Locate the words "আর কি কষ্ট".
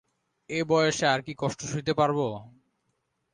1.07-1.59